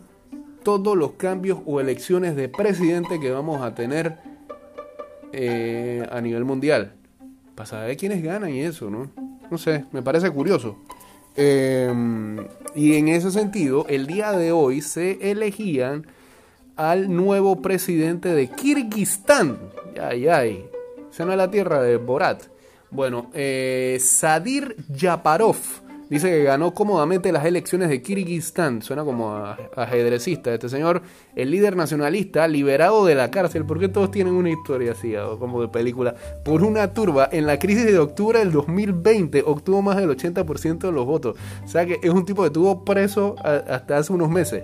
todos 0.64 0.98
los 0.98 1.12
cambios 1.12 1.60
o 1.68 1.80
elecciones 1.80 2.36
de 2.36 2.50
presidente 2.50 3.20
que 3.20 3.30
vamos 3.30 3.62
a 3.62 3.76
tener 3.76 4.18
eh, 5.34 6.04
a 6.12 6.20
nivel 6.20 6.46
mundial. 6.46 6.96
Para 7.54 7.68
saber 7.68 7.96
quiénes 7.96 8.24
ganan 8.24 8.50
y 8.50 8.62
eso, 8.62 8.90
¿no? 8.90 9.12
No 9.52 9.60
sé, 9.60 9.86
me 9.92 10.02
parece 10.02 10.32
curioso. 10.32 10.80
Em, 11.36 12.38
y 12.74 12.96
en 12.96 13.10
ese 13.10 13.30
sentido, 13.30 13.86
el 13.88 14.08
día 14.08 14.32
de 14.32 14.52
hoy 14.52 14.82
se 14.82 15.30
elegían 15.30 16.08
al 16.76 17.16
nuevo 17.16 17.62
presidente 17.62 18.30
de 18.30 18.48
Kirguistán. 18.48 19.60
Ay, 20.02 20.28
ay. 20.28 20.66
Esa 21.12 21.24
no 21.24 21.34
es 21.34 21.38
la 21.38 21.52
tierra 21.52 21.84
de 21.84 21.98
Borat. 21.98 22.55
Bueno, 22.96 23.30
eh, 23.34 23.98
Sadir 24.00 24.78
Yaparov 24.88 25.58
Dice 26.10 26.30
que 26.30 26.44
ganó 26.44 26.74
cómodamente 26.74 27.32
las 27.32 27.46
elecciones 27.46 27.90
de 27.90 28.02
Kirguistán. 28.02 28.84
Suena 28.84 29.04
como 29.04 29.36
ajedrecista. 29.76 30.54
Este 30.54 30.70
señor, 30.70 31.02
el 31.36 31.50
líder 31.50 31.76
nacionalista, 31.76 32.48
liberado 32.48 33.06
de 33.06 33.16
la 33.16 33.32
cárcel, 33.32 33.66
porque 33.66 33.90
todos 33.90 34.12
tienen 34.12 34.34
una 34.34 34.52
historia 34.52 34.92
así, 34.92 35.14
como 35.40 35.62
de 35.62 35.68
película, 35.68 36.16
por 36.44 36.64
una 36.64 36.94
turba 36.94 37.28
en 37.32 37.48
la 37.48 37.58
crisis 37.58 37.86
de 37.86 37.98
octubre 37.98 38.38
del 38.38 38.52
2020, 38.52 39.44
obtuvo 39.46 39.82
más 39.82 39.98
del 39.98 40.10
80% 40.10 40.78
de 40.78 40.92
los 40.92 41.06
votos. 41.06 41.38
O 41.64 41.68
sea 41.68 41.88
que 41.88 42.00
es 42.04 42.10
un 42.12 42.24
tipo 42.24 42.44
que 42.44 42.48
estuvo 42.48 42.86
preso 42.86 43.36
hasta 43.44 43.98
hace 43.98 44.14
unos 44.14 44.30
meses. 44.30 44.64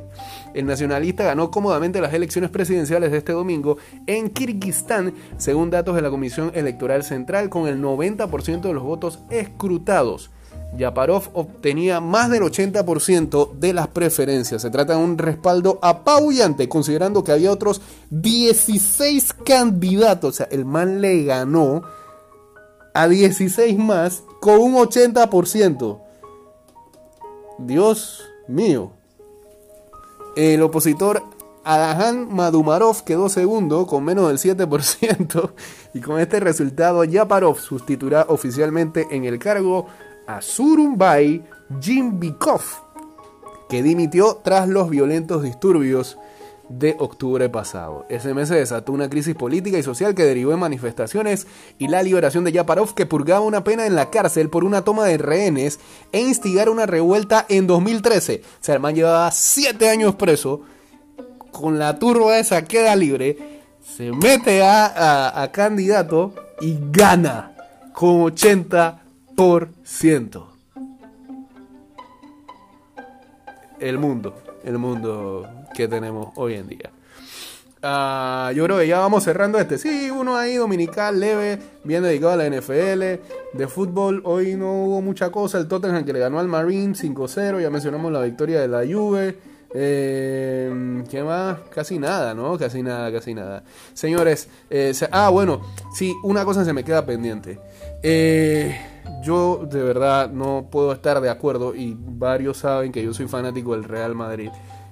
El 0.53 0.67
nacionalista 0.67 1.23
ganó 1.23 1.49
cómodamente 1.49 2.01
las 2.01 2.13
elecciones 2.13 2.51
presidenciales 2.51 3.11
de 3.11 3.17
este 3.17 3.31
domingo 3.31 3.77
en 4.05 4.29
Kirguistán, 4.29 5.13
según 5.37 5.71
datos 5.71 5.95
de 5.95 6.03
la 6.03 6.11
Comisión 6.11 6.51
Electoral 6.53 7.03
Central, 7.03 7.49
con 7.49 7.67
el 7.67 7.81
90% 7.81 8.61
de 8.61 8.73
los 8.73 8.83
votos 8.83 9.19
escrutados. 9.31 10.29
Yaparov 10.77 11.29
obtenía 11.33 11.99
más 11.99 12.29
del 12.29 12.43
80% 12.43 13.53
de 13.53 13.73
las 13.73 13.87
preferencias. 13.87 14.61
Se 14.61 14.69
trata 14.69 14.93
de 14.93 15.03
un 15.03 15.17
respaldo 15.17 15.79
apabullante, 15.81 16.69
considerando 16.69 17.23
que 17.23 17.33
había 17.33 17.51
otros 17.51 17.81
16 18.09 19.33
candidatos. 19.45 20.29
O 20.29 20.37
sea, 20.37 20.47
el 20.49 20.65
man 20.65 21.01
le 21.01 21.23
ganó 21.23 21.81
a 22.93 23.07
16 23.07 23.77
más 23.77 24.23
con 24.39 24.59
un 24.59 24.75
80%. 24.75 26.01
Dios 27.59 28.23
mío. 28.47 28.93
El 30.35 30.61
opositor 30.61 31.23
Adahan 31.63 32.33
Madumarov 32.33 33.03
quedó 33.03 33.29
segundo 33.29 33.85
con 33.85 34.03
menos 34.03 34.27
del 34.27 34.57
7% 34.57 35.51
y 35.93 36.01
con 36.01 36.19
este 36.19 36.39
resultado 36.39 37.03
Yaparov 37.03 37.59
sustituirá 37.59 38.25
oficialmente 38.29 39.07
en 39.11 39.25
el 39.25 39.37
cargo 39.37 39.87
a 40.27 40.41
Surumbay 40.41 41.43
Jimbikov, 41.79 42.61
que 43.69 43.83
dimitió 43.83 44.41
tras 44.43 44.67
los 44.67 44.89
violentos 44.89 45.43
disturbios 45.43 46.17
de 46.69 46.95
octubre 46.99 47.49
pasado. 47.49 48.05
Ese 48.09 48.33
mes 48.33 48.47
se 48.47 48.55
desató 48.55 48.93
una 48.93 49.09
crisis 49.09 49.35
política 49.35 49.77
y 49.77 49.83
social 49.83 50.15
que 50.15 50.23
derivó 50.23 50.53
en 50.53 50.59
manifestaciones 50.59 51.47
y 51.77 51.87
la 51.87 52.03
liberación 52.03 52.43
de 52.43 52.51
Yaparov, 52.51 52.93
que 52.93 53.05
purgaba 53.05 53.41
una 53.41 53.63
pena 53.63 53.85
en 53.85 53.95
la 53.95 54.09
cárcel 54.09 54.49
por 54.49 54.63
una 54.63 54.83
toma 54.83 55.05
de 55.05 55.17
rehenes 55.17 55.79
e 56.11 56.21
instigar 56.21 56.69
una 56.69 56.85
revuelta 56.85 57.45
en 57.49 57.67
2013. 57.67 58.41
Sermán 58.61 58.95
llevaba 58.95 59.29
7 59.31 59.89
años 59.89 60.15
preso, 60.15 60.61
con 61.51 61.77
la 61.77 61.99
turba 61.99 62.39
esa 62.39 62.63
queda 62.63 62.95
libre, 62.95 63.61
se 63.83 64.11
mete 64.11 64.63
a, 64.63 65.41
a 65.41 65.51
candidato 65.51 66.33
y 66.61 66.77
gana 66.91 67.51
con 67.93 68.21
80 68.21 69.00
el 73.79 73.97
mundo, 73.97 74.35
el 74.63 74.77
mundo 74.77 75.49
que 75.73 75.87
tenemos 75.87 76.27
hoy 76.35 76.53
en 76.53 76.67
día. 76.67 76.91
Ah, 77.81 78.51
yo 78.55 78.63
creo 78.65 78.77
que 78.77 78.85
ya 78.87 78.99
vamos 78.99 79.23
cerrando 79.23 79.57
este. 79.57 79.79
Sí, 79.79 80.11
uno 80.11 80.37
ahí 80.37 80.57
dominical, 80.57 81.19
leve, 81.19 81.57
bien 81.83 82.03
dedicado 82.03 82.33
a 82.33 82.35
la 82.37 82.45
NFL. 82.45 83.01
De 83.57 83.67
fútbol, 83.67 84.21
hoy 84.25 84.53
no 84.53 84.83
hubo 84.83 85.01
mucha 85.01 85.31
cosa. 85.31 85.57
El 85.57 85.67
Tottenham 85.67 86.05
que 86.05 86.13
le 86.13 86.19
ganó 86.19 86.37
al 86.37 86.47
Marine 86.47 86.93
5-0. 86.93 87.61
Ya 87.61 87.71
mencionamos 87.71 88.11
la 88.11 88.21
victoria 88.21 88.61
de 88.61 88.67
la 88.67 88.81
Juve. 88.85 89.39
Eh, 89.73 91.03
¿Qué 91.09 91.23
más? 91.23 91.57
Casi 91.73 91.97
nada, 91.97 92.35
¿no? 92.35 92.59
Casi 92.59 92.83
nada, 92.83 93.11
casi 93.11 93.33
nada. 93.33 93.63
Señores, 93.95 94.49
eh, 94.69 94.93
ah, 95.11 95.29
bueno, 95.29 95.61
sí, 95.95 96.13
una 96.23 96.45
cosa 96.45 96.63
se 96.63 96.73
me 96.73 96.83
queda 96.83 97.05
pendiente. 97.07 97.57
Eh, 98.03 98.79
yo 99.23 99.67
de 99.69 99.83
verdad 99.83 100.31
no 100.31 100.67
puedo 100.71 100.91
estar 100.91 101.21
de 101.21 101.29
acuerdo 101.29 101.75
y 101.75 101.95
varios 101.97 102.57
saben 102.57 102.91
que 102.91 103.03
yo 103.03 103.13
soy 103.13 103.27
fanático 103.27 103.73
del 103.73 103.83
Real 103.83 104.15
Madrid. 104.15 104.49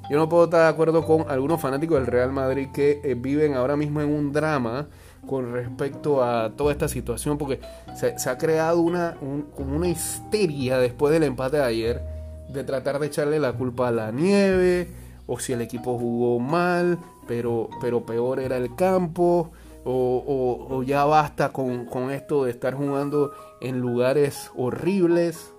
Yo 0.10 0.18
no 0.18 0.30
puedo 0.30 0.46
estar 0.46 0.62
de 0.62 0.68
acuerdo 0.68 1.06
con 1.06 1.30
algunos 1.30 1.62
fanáticos 1.62 1.98
del 2.00 2.08
Real 2.08 2.32
Madrid 2.32 2.70
que 2.74 3.00
eh, 3.04 3.16
viven 3.16 3.56
ahora 3.56 3.75
mismo 3.75 4.01
en 4.01 4.10
un 4.10 4.32
drama 4.32 4.88
con 5.28 5.54
respecto 5.54 6.24
a 6.24 6.51
toda 6.56 6.72
esta 6.72 6.88
situación 6.88 7.38
porque 7.38 7.60
se, 7.96 8.30
ha 8.30 8.38
creado 8.38 8.80
una, 8.80 9.18
una 9.58 9.88
histeria 9.88 10.78
después 10.78 11.13
del 11.13 11.24
empate 11.24 11.58
de 11.58 11.63
ayer 11.63 12.01
de 12.48 12.63
tratar 12.63 13.00
de 13.00 13.08
echarle 13.08 13.39
la 13.39 13.54
culpa 13.54 13.89
a 13.89 13.92
la 13.92 14.12
nieve 14.12 14.88
o 15.28 15.39
si 15.39 15.54
el 15.54 15.62
equipo 15.62 16.00
jugó 16.00 16.39
mal, 16.39 16.98
pero, 17.28 17.70
pero 17.80 18.04
peor 18.04 18.39
era 18.39 18.58
el 18.58 18.75
campo 18.75 19.51
o, 19.84 20.84
ya 20.86 21.06
basta 21.06 21.52
con, 21.52 22.12
esto 22.12 22.46
de 22.46 22.52
estar 22.52 22.74
jugando 22.76 23.32
en 23.62 23.80
lugares 23.80 24.52
horribles 24.56 25.54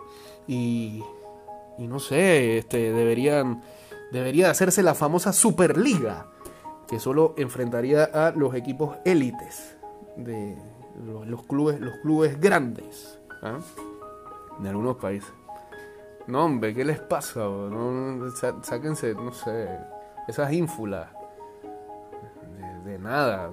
y, 0.47 1.03
y 1.79 1.87
no 1.87 1.99
sé, 1.99 2.59
este, 2.59 2.93
deberían, 2.93 3.63
debería 4.13 4.51
hacerse 4.51 4.83
la 4.83 4.95
famosa 4.95 5.33
Superliga 5.33 6.27
que 6.89 6.99
solo 6.99 7.35
enfrentaría 7.37 8.05
a 8.05 8.33
los 8.33 8.55
equipos 8.55 8.97
élites 9.05 9.77
de 10.17 10.57
los, 11.25 11.45
clubes, 11.45 11.81
los 11.81 11.95
clubes 11.99 12.41
grandes 12.41 13.21
¿ah? 13.43 13.59
de 14.59 14.69
algunos 14.69 14.97
países. 14.97 15.33
No, 16.27 16.45
hombre, 16.45 16.75
¿qué 16.75 16.85
les 16.85 16.99
pasa? 16.99 17.41
No, 17.41 18.31
sáquense, 18.63 19.15
no 19.15 19.33
sé, 19.33 19.69
esas 20.29 20.53
ínfulas. 20.53 21.09
de 22.85 22.99
nada 22.99 23.51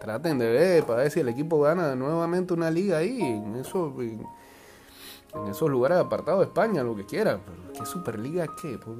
traten 0.00 0.38
de 0.38 0.50
ver 0.50 0.84
para 0.84 1.02
ver 1.02 1.10
si 1.10 1.20
el 1.20 1.28
equipo 1.28 1.60
gana 1.60 1.94
nuevamente 1.94 2.54
una 2.54 2.70
liga 2.70 2.98
ahí, 2.98 3.20
en, 3.20 3.56
eso, 3.56 3.94
en, 4.00 4.26
esos 5.50 5.70
lugares 5.70 5.98
apartados 5.98 6.40
de 6.40 6.46
España, 6.46 6.82
lo 6.82 6.96
que 6.96 7.04
quiera. 7.04 7.40
¿qué 7.76 7.86
Superliga 7.86 8.46
qué? 8.60 8.78
¿Por, 8.78 8.96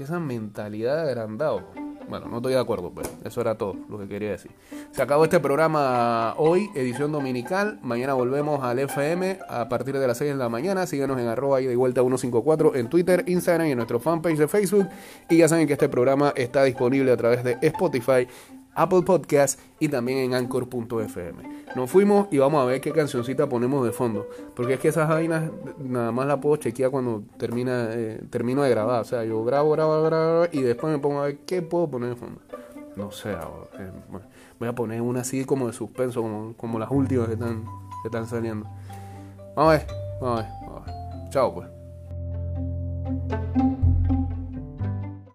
esa 0.00 0.18
mentalidad 0.18 1.04
de 1.04 1.10
agrandado? 1.10 1.64
Bueno, 2.08 2.26
no 2.26 2.38
estoy 2.38 2.54
de 2.54 2.58
acuerdo, 2.58 2.90
pero 2.94 3.08
eso 3.22 3.40
era 3.42 3.56
todo 3.56 3.76
lo 3.88 3.98
que 3.98 4.08
quería 4.08 4.30
decir. 4.30 4.50
Se 4.92 5.02
acabó 5.02 5.24
este 5.24 5.40
programa 5.40 6.34
hoy, 6.38 6.70
edición 6.74 7.12
dominical. 7.12 7.78
Mañana 7.82 8.14
volvemos 8.14 8.64
al 8.64 8.78
FM 8.78 9.40
a 9.48 9.68
partir 9.68 9.98
de 9.98 10.06
las 10.06 10.16
6 10.16 10.32
de 10.32 10.36
la 10.36 10.48
mañana. 10.48 10.86
Síguenos 10.86 11.20
en 11.20 11.28
arroba 11.28 11.60
y 11.60 11.66
de 11.66 11.76
vuelta 11.76 12.00
154 12.00 12.74
en 12.74 12.88
Twitter, 12.88 13.24
Instagram 13.26 13.68
y 13.68 13.70
en 13.72 13.76
nuestro 13.76 14.00
fanpage 14.00 14.38
de 14.38 14.48
Facebook. 14.48 14.88
Y 15.28 15.36
ya 15.36 15.48
saben 15.48 15.66
que 15.66 15.74
este 15.74 15.88
programa 15.88 16.32
está 16.34 16.64
disponible 16.64 17.12
a 17.12 17.16
través 17.16 17.44
de 17.44 17.58
Spotify 17.60 18.26
Apple 18.80 19.02
Podcast 19.02 19.60
y 19.78 19.88
también 19.88 20.18
en 20.18 20.32
Anchor.fm. 20.32 21.66
Nos 21.76 21.90
fuimos 21.90 22.28
y 22.30 22.38
vamos 22.38 22.62
a 22.62 22.64
ver 22.64 22.80
qué 22.80 22.92
cancioncita 22.92 23.46
ponemos 23.46 23.84
de 23.84 23.92
fondo. 23.92 24.26
Porque 24.56 24.74
es 24.74 24.80
que 24.80 24.88
esas 24.88 25.06
vainas 25.06 25.50
nada 25.78 26.12
más 26.12 26.26
la 26.26 26.40
puedo 26.40 26.56
chequear 26.56 26.90
cuando 26.90 27.22
termina, 27.36 27.90
eh, 27.90 28.22
termino 28.30 28.62
de 28.62 28.70
grabar. 28.70 29.02
O 29.02 29.04
sea, 29.04 29.22
yo 29.24 29.44
grabo, 29.44 29.72
grabo, 29.72 30.02
grabo 30.02 30.46
y 30.50 30.62
después 30.62 30.90
me 30.90 30.98
pongo 30.98 31.20
a 31.20 31.24
ver 31.26 31.40
qué 31.40 31.60
puedo 31.60 31.90
poner 31.90 32.08
de 32.08 32.16
fondo. 32.16 32.40
No 32.96 33.10
sé, 33.10 33.32
eh, 33.32 33.90
voy 34.58 34.68
a 34.68 34.74
poner 34.74 35.02
una 35.02 35.20
así 35.20 35.44
como 35.44 35.66
de 35.66 35.74
suspenso, 35.74 36.22
como, 36.22 36.54
como 36.56 36.78
las 36.78 36.90
últimas 36.90 37.26
que 37.26 37.34
están, 37.34 37.64
que 38.02 38.08
están 38.08 38.26
saliendo. 38.26 38.66
Vamos 39.54 39.74
a 39.74 39.76
ver, 39.76 39.86
vamos 40.22 40.40
a 40.40 40.42
ver, 40.42 40.52
vamos 40.62 40.82
a 40.82 40.84
ver. 40.86 41.30
Chao 41.30 41.54
pues. 41.54 41.68